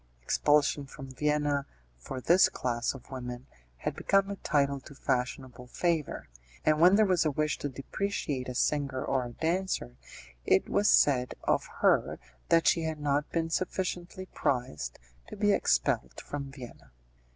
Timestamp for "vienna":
1.13-1.67, 16.51-16.89